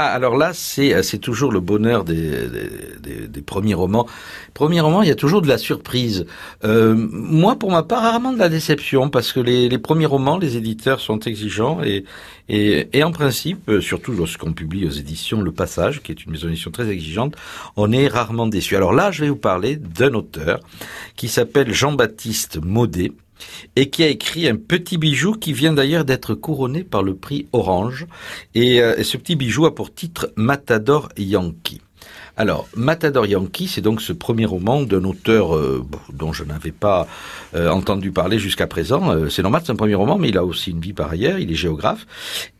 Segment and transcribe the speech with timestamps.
[0.00, 2.48] Ah, alors là, c'est euh, c'est toujours le bonheur des,
[3.00, 4.06] des, des, premiers romans.
[4.54, 6.24] Premier roman, il y a toujours de la surprise.
[6.62, 10.38] Euh, moi, pour ma part, rarement de la déception, parce que les, les premiers romans,
[10.38, 12.04] les éditeurs sont exigeants et,
[12.48, 16.30] et, et en principe, euh, surtout lorsqu'on publie aux éditions Le Passage, qui est une
[16.30, 17.34] maison d'édition très exigeante,
[17.74, 18.76] on est rarement déçu.
[18.76, 20.60] Alors là, je vais vous parler d'un auteur
[21.16, 23.10] qui s'appelle Jean-Baptiste Maudet
[23.76, 27.46] et qui a écrit un petit bijou qui vient d'ailleurs d'être couronné par le prix
[27.52, 28.06] Orange.
[28.54, 31.80] Et, euh, ce petit bijou a pour titre Matador Yankee.
[32.40, 37.08] Alors, Matador Yankee, c'est donc ce premier roman d'un auteur euh, dont je n'avais pas
[37.56, 39.10] euh, entendu parler jusqu'à présent.
[39.10, 41.40] Euh, c'est normal, c'est un premier roman, mais il a aussi une vie par ailleurs,
[41.40, 42.06] il est géographe.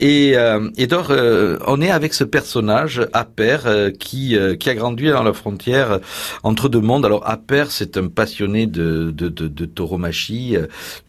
[0.00, 0.34] Et,
[0.76, 6.00] et donc, on est avec ce personnage, Aper, qui, qui a grandi dans la frontière
[6.42, 7.06] entre deux mondes.
[7.06, 10.56] Alors, Aper, c'est un passionné de, de, de, de tauromachie,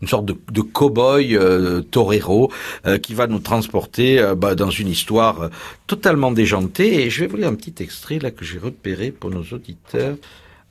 [0.01, 1.39] une sorte de, de cow-boy
[1.89, 2.51] torero,
[3.01, 5.49] qui va nous transporter bah, dans une histoire
[5.87, 7.05] totalement déjantée.
[7.05, 10.17] Et je vais vous lire un petit extrait là que j'ai repéré pour nos auditeurs.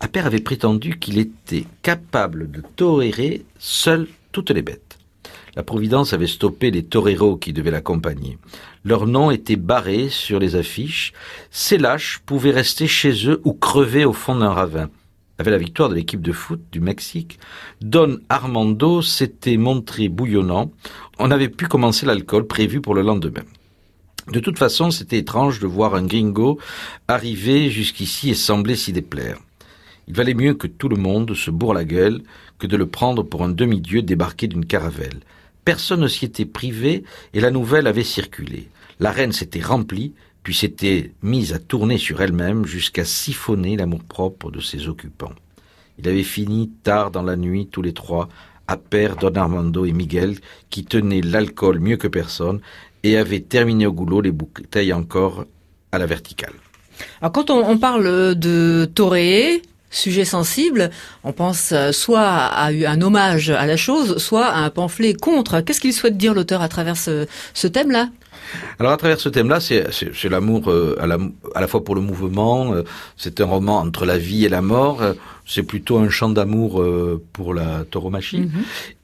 [0.00, 4.98] Appert avait prétendu qu'il était capable de torérer seul toutes les bêtes.
[5.56, 8.38] La Providence avait stoppé les toreros qui devaient l'accompagner.
[8.84, 11.12] Leurs noms étaient barrés sur les affiches.
[11.50, 14.88] Ces lâches pouvaient rester chez eux ou crever au fond d'un ravin.
[15.38, 17.38] Avec la victoire de l'équipe de foot du Mexique,
[17.80, 20.70] Don Armando s'était montré bouillonnant.
[21.18, 23.42] On avait pu commencer l'alcool prévu pour le lendemain.
[24.30, 26.58] De toute façon, c'était étrange de voir un gringo
[27.06, 29.38] arriver jusqu'ici et sembler s'y déplaire.
[30.06, 32.22] Il valait mieux que tout le monde se bourre la gueule
[32.58, 35.20] que de le prendre pour un demi-dieu débarqué d'une caravelle.
[35.64, 38.68] Personne ne s'y était privé et la nouvelle avait circulé.
[39.00, 44.60] La reine s'était remplie, puis s'était mise à tourner sur elle-même jusqu'à siphonner l'amour-propre de
[44.60, 45.34] ses occupants.
[45.98, 48.28] Il avait fini tard dans la nuit tous les trois,
[48.66, 50.36] à pair Don Armando et Miguel,
[50.68, 52.60] qui tenaient l'alcool mieux que personne
[53.02, 55.44] et avait terminé au goulot les bouteilles encore
[55.92, 56.54] à la verticale.
[57.20, 60.90] Alors quand on, parle de Toré, sujet sensible,
[61.24, 65.60] on pense euh, soit à un hommage à la chose, soit à un pamphlet contre.
[65.60, 67.26] Qu'est-ce qu'il souhaite dire l'auteur à travers ce,
[67.66, 68.08] thème-là?
[68.78, 71.18] Alors à travers ce thème-là, c'est l'amour euh, à, la,
[71.54, 72.82] à la fois pour le mouvement, euh,
[73.16, 75.02] c'est un roman entre la vie et la mort,
[75.44, 76.84] c'est plutôt un chant d'amour
[77.32, 78.40] pour la tauromachie.
[78.40, 78.50] Mhm.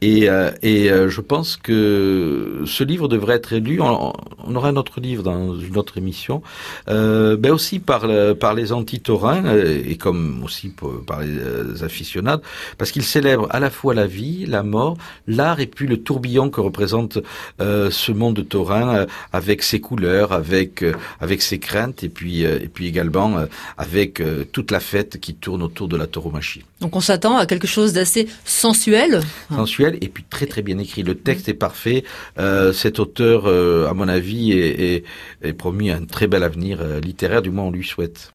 [0.03, 0.29] Et,
[0.63, 3.81] et je pense que ce livre devrait être lu.
[3.81, 4.13] On,
[4.55, 6.43] aura un autre livre dans une autre émission,
[6.87, 8.07] ben aussi par,
[8.39, 10.74] par les anti-taurins et comme aussi
[11.07, 12.43] par les aficionados,
[12.79, 14.97] parce qu'il célèbre à la fois la vie, la mort,
[15.27, 17.19] l'art et puis le tourbillon que représente
[17.59, 20.85] ce monde taurin avec ses couleurs, avec
[21.21, 23.47] avec ses craintes et puis et puis également
[23.77, 26.65] avec toute la fête qui tourne autour de la tauromachie.
[26.81, 29.23] Donc on s'attend à quelque chose d'assez sensuel.
[29.51, 31.03] Sensuel et puis très très bien écrit.
[31.03, 32.05] Le texte est parfait.
[32.39, 35.05] Euh, cet auteur, euh, à mon avis, est,
[35.43, 37.43] est, promis un très bel avenir euh, littéraire.
[37.43, 38.21] Du moins, on lui souhaite.